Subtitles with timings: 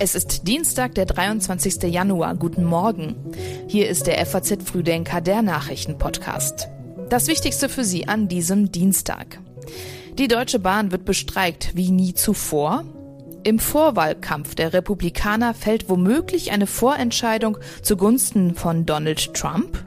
[0.00, 1.82] Es ist Dienstag, der 23.
[1.92, 2.36] Januar.
[2.36, 3.16] Guten Morgen.
[3.66, 6.68] Hier ist der FAZ Frühdenker, der Nachrichtenpodcast.
[7.08, 9.40] Das Wichtigste für Sie an diesem Dienstag.
[10.18, 12.84] Die Deutsche Bahn wird bestreikt wie nie zuvor.
[13.42, 19.84] Im Vorwahlkampf der Republikaner fällt womöglich eine Vorentscheidung zugunsten von Donald Trump.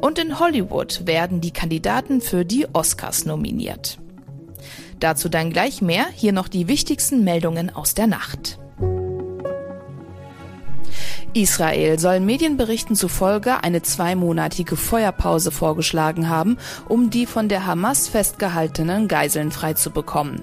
[0.00, 3.98] Und in Hollywood werden die Kandidaten für die Oscars nominiert.
[5.00, 8.58] Dazu dann gleich mehr, hier noch die wichtigsten Meldungen aus der Nacht.
[11.32, 19.06] Israel soll Medienberichten zufolge eine zweimonatige Feuerpause vorgeschlagen haben, um die von der Hamas festgehaltenen
[19.06, 20.42] Geiseln freizubekommen.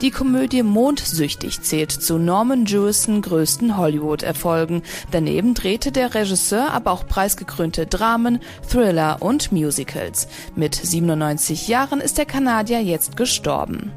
[0.00, 4.82] Die Komödie Mondsüchtig zählt zu Norman Jewison größten Hollywood-Erfolgen.
[5.10, 10.26] Daneben drehte der Regisseur aber auch preisgekrönte Dramen, Thriller und Musicals.
[10.56, 13.92] Mit 97 Jahren ist der Kanadier jetzt gestorben.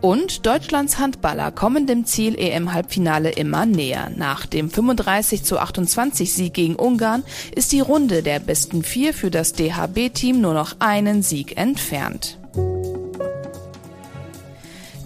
[0.00, 4.10] Und Deutschlands Handballer kommen dem Ziel EM-Halbfinale immer näher.
[4.16, 7.22] Nach dem 35 zu 28 Sieg gegen Ungarn
[7.54, 12.38] ist die Runde der besten vier für das DHB-Team nur noch einen Sieg entfernt.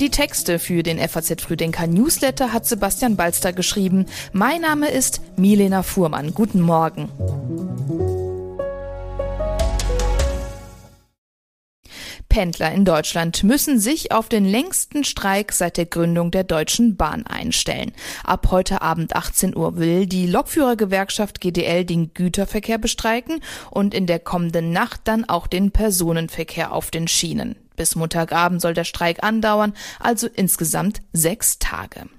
[0.00, 4.06] Die Texte für den FAZ Früdenker Newsletter hat Sebastian Balster geschrieben.
[4.32, 6.32] Mein Name ist Milena Fuhrmann.
[6.32, 7.10] Guten Morgen.
[12.30, 17.26] Pendler in Deutschland müssen sich auf den längsten Streik seit der Gründung der Deutschen Bahn
[17.26, 17.92] einstellen.
[18.24, 23.40] Ab heute Abend 18 Uhr will die Lokführergewerkschaft GDL den Güterverkehr bestreiken
[23.70, 27.56] und in der kommenden Nacht dann auch den Personenverkehr auf den Schienen.
[27.80, 32.10] Bis Montagabend soll der Streik andauern, also insgesamt sechs Tage.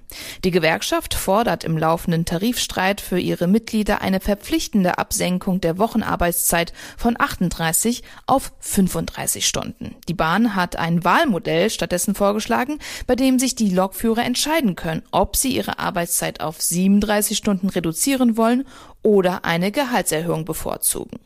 [0.42, 7.14] Die Gewerkschaft fordert im laufenden Tarifstreit für ihre Mitglieder eine verpflichtende Absenkung der Wochenarbeitszeit von
[7.16, 9.94] 38 auf 35 Stunden.
[10.08, 15.36] Die Bahn hat ein Wahlmodell stattdessen vorgeschlagen, bei dem sich die Lokführer entscheiden können, ob
[15.36, 18.66] sie ihre Arbeitszeit auf 37 Stunden reduzieren wollen
[19.04, 21.20] oder eine Gehaltserhöhung bevorzugen.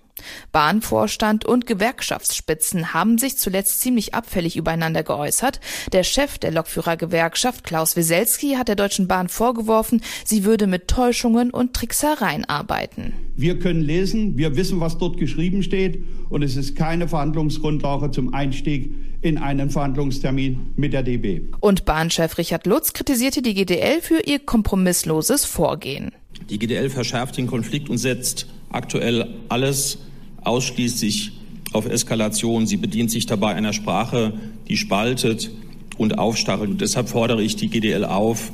[0.53, 5.61] Bahnvorstand und Gewerkschaftsspitzen haben sich zuletzt ziemlich abfällig übereinander geäußert.
[5.93, 11.51] Der Chef der Lokführergewerkschaft, Klaus Wieselski, hat der Deutschen Bahn vorgeworfen, sie würde mit Täuschungen
[11.51, 13.13] und Tricksereien arbeiten.
[13.37, 18.33] Wir können lesen, wir wissen, was dort geschrieben steht und es ist keine Verhandlungsgrundlage zum
[18.33, 21.43] Einstieg in einen Verhandlungstermin mit der DB.
[21.61, 26.13] Und Bahnchef Richard Lutz kritisierte die GDL für ihr kompromissloses Vorgehen.
[26.49, 29.99] Die GDL verschärft den Konflikt und setzt aktuell alles
[30.43, 31.33] ausschließlich
[31.73, 32.67] auf Eskalation.
[32.67, 34.33] Sie bedient sich dabei einer Sprache,
[34.69, 35.51] die spaltet
[35.99, 36.71] und aufstachelt.
[36.71, 38.53] Und deshalb fordere ich die GDL auf,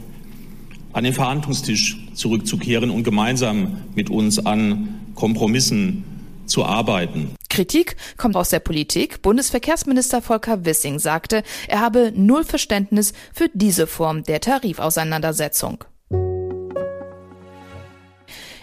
[0.92, 6.04] an den Verhandlungstisch zurückzukehren und gemeinsam mit uns an Kompromissen
[6.46, 7.34] zu arbeiten.
[7.48, 9.22] Kritik kommt aus der Politik.
[9.22, 15.84] Bundesverkehrsminister Volker Wissing sagte, er habe null Verständnis für diese Form der Tarifauseinandersetzung.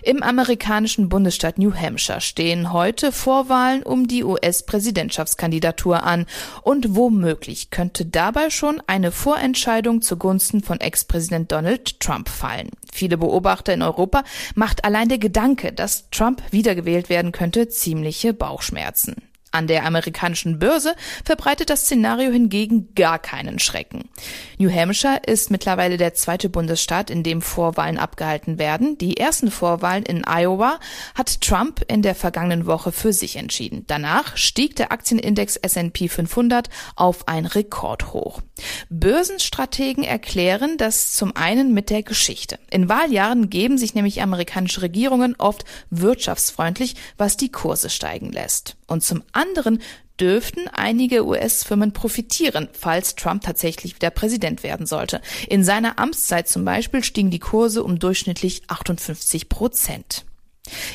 [0.01, 6.25] Im amerikanischen Bundesstaat New Hampshire stehen heute Vorwahlen um die US-Präsidentschaftskandidatur an
[6.61, 12.69] und womöglich könnte dabei schon eine Vorentscheidung zugunsten von Ex-Präsident Donald Trump fallen.
[12.91, 14.23] Viele Beobachter in Europa
[14.55, 19.28] macht allein der Gedanke, dass Trump wiedergewählt werden könnte, ziemliche Bauchschmerzen.
[19.51, 20.95] An der amerikanischen Börse
[21.25, 24.09] verbreitet das Szenario hingegen gar keinen Schrecken.
[24.57, 28.97] New Hampshire ist mittlerweile der zweite Bundesstaat, in dem Vorwahlen abgehalten werden.
[28.97, 30.79] Die ersten Vorwahlen in Iowa
[31.15, 33.85] hat Trump in der vergangenen Woche für sich entschieden.
[33.87, 38.41] Danach stieg der Aktienindex S&P 500 auf ein Rekordhoch.
[38.89, 42.59] Börsenstrategen erklären das zum einen mit der Geschichte.
[42.69, 48.75] In Wahljahren geben sich nämlich amerikanische Regierungen oft wirtschaftsfreundlich, was die Kurse steigen lässt.
[48.87, 49.81] Und zum anderen
[50.19, 55.21] dürften einige US-Firmen profitieren, falls Trump tatsächlich wieder Präsident werden sollte.
[55.47, 60.25] In seiner Amtszeit zum Beispiel stiegen die Kurse um durchschnittlich 58 Prozent.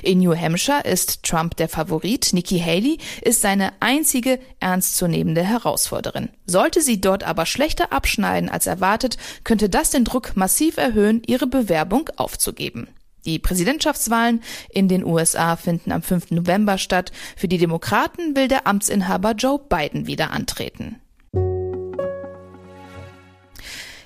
[0.03, 2.33] In New Hampshire ist Trump der Favorit.
[2.33, 6.31] Nikki Haley ist seine einzige ernstzunehmende Herausforderin.
[6.47, 11.47] Sollte sie dort aber schlechter abschneiden als erwartet, könnte das den Druck massiv erhöhen, ihre
[11.47, 12.89] Bewerbung aufzugeben.
[13.25, 16.33] Die Präsidentschaftswahlen in den USA finden am 5.
[16.33, 17.11] November statt.
[17.37, 21.01] Für die Demokraten will der Amtsinhaber Joe Biden wieder antreten.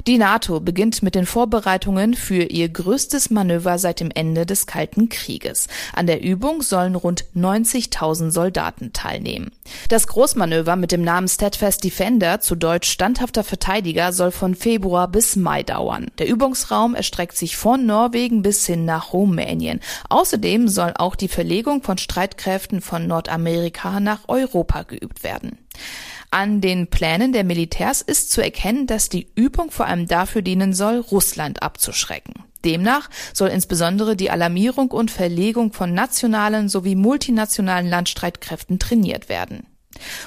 [0.09, 5.11] Die NATO beginnt mit den Vorbereitungen für ihr größtes Manöver seit dem Ende des Kalten
[5.11, 5.69] Krieges.
[5.93, 9.51] An der Übung sollen rund 90.000 Soldaten teilnehmen.
[9.91, 15.37] Das Großmanöver mit dem Namen Steadfast Defender, zu Deutsch standhafter Verteidiger, soll von Februar bis
[15.37, 16.07] Mai dauern.
[16.17, 19.81] Der Übungsraum erstreckt sich von Norwegen bis hin nach Rumänien.
[20.09, 25.59] Außerdem soll auch die Verlegung von Streitkräften von Nordamerika nach Europa geübt werden.
[26.31, 30.75] An den Plänen der Militärs ist zu erkennen, dass die Übung vor allem dafür dienen
[30.75, 32.45] soll, Russland abzuschrecken.
[32.65, 39.67] Demnach soll insbesondere die Alarmierung und Verlegung von nationalen sowie multinationalen Landstreitkräften trainiert werden.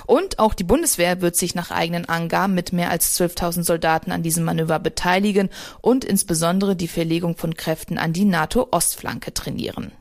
[0.05, 4.23] Und auch die Bundeswehr wird sich nach eigenen Angaben mit mehr als 12.000 Soldaten an
[4.23, 5.49] diesem Manöver beteiligen
[5.81, 9.91] und insbesondere die Verlegung von Kräften an die NATO-Ostflanke trainieren.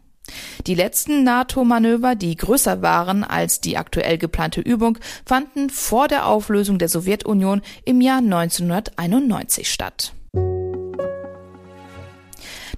[0.67, 6.79] Die letzten NATO-Manöver, die größer waren als die aktuell geplante Übung, fanden vor der Auflösung
[6.79, 10.15] der Sowjetunion im Jahr 1991 statt.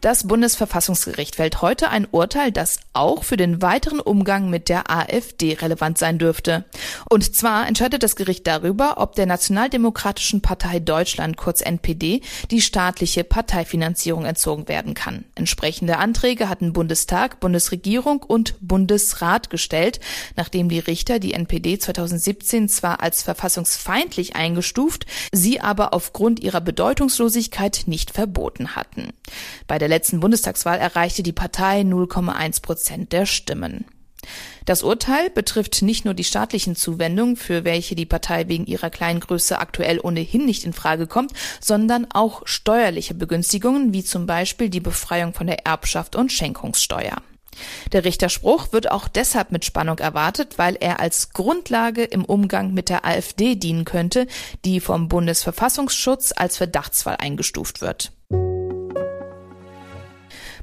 [0.03, 5.53] Das Bundesverfassungsgericht fällt heute ein Urteil, das auch für den weiteren Umgang mit der AfD
[5.53, 6.65] relevant sein dürfte.
[7.09, 12.21] Und zwar entscheidet das Gericht darüber, ob der Nationaldemokratischen Partei Deutschland, kurz NPD,
[12.51, 15.25] die staatliche Parteifinanzierung entzogen werden kann.
[15.37, 20.01] Entsprechende Anträge hatten Bundestag, Bundesregierung und Bundesrat gestellt,
[20.35, 27.85] nachdem die Richter die NPD 2017 zwar als verfassungsfeindlich eingestuft, sie aber aufgrund ihrer Bedeutungslosigkeit
[27.87, 29.13] nicht verboten hatten.
[29.69, 33.85] Bei der letzten Bundestagswahl erreichte die Partei 0,1 Prozent der Stimmen.
[34.65, 39.21] Das Urteil betrifft nicht nur die staatlichen Zuwendungen, für welche die Partei wegen ihrer kleinen
[39.21, 44.81] Größe aktuell ohnehin nicht in Frage kommt, sondern auch steuerliche Begünstigungen, wie zum Beispiel die
[44.81, 47.17] Befreiung von der Erbschaft und Schenkungssteuer.
[47.93, 52.89] Der Richterspruch wird auch deshalb mit Spannung erwartet, weil er als Grundlage im Umgang mit
[52.89, 54.27] der AfD dienen könnte,
[54.65, 58.13] die vom Bundesverfassungsschutz als Verdachtsfall eingestuft wird.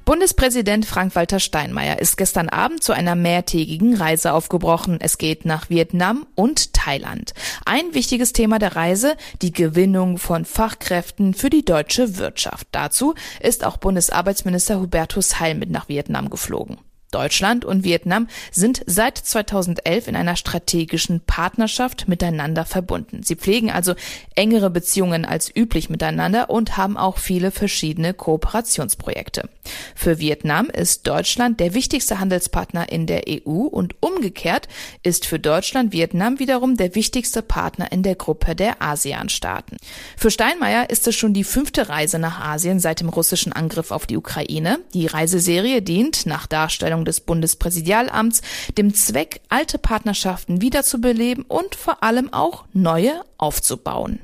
[0.10, 4.98] Bundespräsident Frank-Walter Steinmeier ist gestern Abend zu einer mehrtägigen Reise aufgebrochen.
[5.00, 7.36] Es geht nach Vietnam und Thailand.
[7.64, 12.70] Ein wichtiges Thema der Reise, die Gewinnung von Fachkräften für die deutsche Wirtschaft.
[12.72, 16.80] Dazu ist auch Bundesarbeitsminister Hubertus Heil mit nach Vietnam geflogen.
[17.12, 23.24] Deutschland und Vietnam sind seit 2011 in einer strategischen Partnerschaft miteinander verbunden.
[23.24, 23.96] Sie pflegen also
[24.36, 29.50] engere Beziehungen als üblich miteinander und haben auch viele verschiedene Kooperationsprojekte.
[29.96, 34.68] Für Vietnam ist Deutschland der wichtigste Handelspartner in der EU und umgekehrt
[35.04, 39.78] ist für Deutschland Vietnam wiederum der wichtigste Partner in der Gruppe der ASEAN-Staaten.
[40.18, 44.06] Für Steinmeier ist es schon die fünfte Reise nach Asien seit dem russischen Angriff auf
[44.08, 44.80] die Ukraine.
[44.94, 48.42] Die Reiseserie dient nach Darstellung Entscheidung des Bundespräsidialamts
[48.78, 54.20] dem Zweck, alte Partnerschaften wiederzubeleben und vor allem auch neue aufzubauen.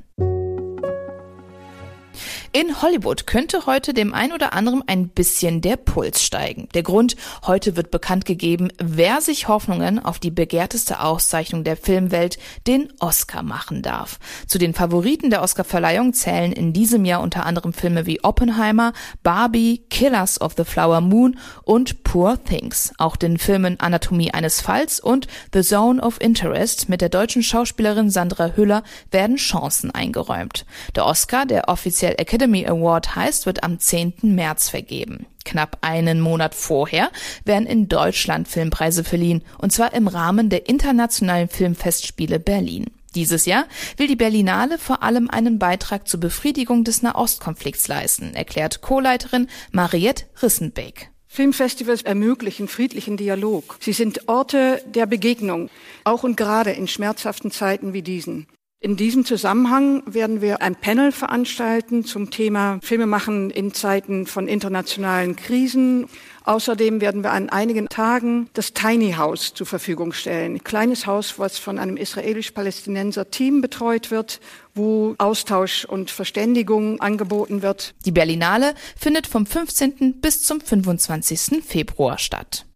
[2.56, 6.70] In Hollywood könnte heute dem ein oder anderen ein bisschen der Puls steigen.
[6.72, 7.14] Der Grund,
[7.46, 13.42] heute wird bekannt gegeben, wer sich Hoffnungen auf die begehrteste Auszeichnung der Filmwelt, den Oscar
[13.42, 14.18] machen darf.
[14.46, 19.84] Zu den Favoriten der Oscarverleihung zählen in diesem Jahr unter anderem Filme wie Oppenheimer, Barbie,
[19.90, 22.94] Killers of the Flower Moon und Poor Things.
[22.96, 28.08] Auch den Filmen Anatomie eines Falls und The Zone of Interest mit der deutschen Schauspielerin
[28.08, 30.64] Sandra Hüller werden Chancen eingeräumt.
[30.94, 34.14] Der Oscar, der offiziell Academy Award heißt, wird am 10.
[34.22, 35.26] März vergeben.
[35.44, 37.10] Knapp einen Monat vorher
[37.44, 42.86] werden in Deutschland Filmpreise verliehen, und zwar im Rahmen der Internationalen Filmfestspiele Berlin.
[43.14, 43.66] Dieses Jahr
[43.98, 50.24] will die Berlinale vor allem einen Beitrag zur Befriedigung des Nahostkonflikts leisten, erklärt Co-Leiterin Mariette
[50.40, 51.10] Rissenbeck.
[51.28, 53.76] Filmfestivals ermöglichen friedlichen Dialog.
[53.80, 55.70] Sie sind Orte der Begegnung,
[56.04, 58.46] auch und gerade in schmerzhaften Zeiten wie diesen.
[58.78, 65.34] In diesem Zusammenhang werden wir ein Panel veranstalten zum Thema Filmemachen in Zeiten von internationalen
[65.34, 66.08] Krisen.
[66.44, 70.56] Außerdem werden wir an einigen Tagen das Tiny House zur Verfügung stellen.
[70.56, 74.40] Ein kleines Haus, was von einem israelisch-palästinenser Team betreut wird,
[74.74, 77.94] wo Austausch und Verständigung angeboten wird.
[78.04, 80.20] Die Berlinale findet vom 15.
[80.20, 81.64] bis zum 25.
[81.64, 82.66] Februar statt.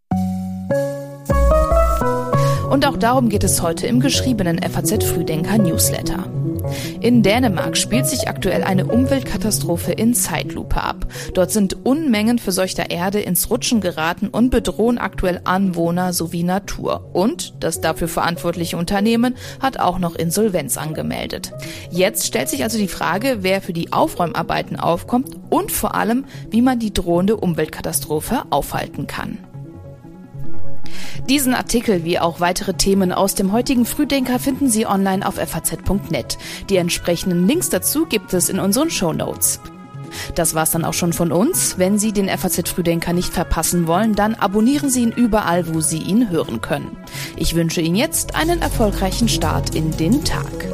[2.70, 6.24] Und auch darum geht es heute im geschriebenen FAZ Frühdenker Newsletter.
[7.00, 11.06] In Dänemark spielt sich aktuell eine Umweltkatastrophe in Zeitlupe ab.
[11.34, 17.10] Dort sind Unmengen verseuchter Erde ins Rutschen geraten und bedrohen aktuell Anwohner sowie Natur.
[17.12, 21.52] Und das dafür verantwortliche Unternehmen hat auch noch Insolvenz angemeldet.
[21.90, 26.62] Jetzt stellt sich also die Frage, wer für die Aufräumarbeiten aufkommt und vor allem, wie
[26.62, 29.38] man die drohende Umweltkatastrophe aufhalten kann.
[31.28, 36.38] Diesen Artikel wie auch weitere Themen aus dem heutigen Frühdenker finden Sie online auf faz.net.
[36.68, 39.60] Die entsprechenden Links dazu gibt es in unseren Show Notes.
[40.34, 41.78] Das war's dann auch schon von uns.
[41.78, 45.98] Wenn Sie den FAZ Frühdenker nicht verpassen wollen, dann abonnieren Sie ihn überall, wo Sie
[45.98, 46.96] ihn hören können.
[47.36, 50.66] Ich wünsche Ihnen jetzt einen erfolgreichen Start in den Tag.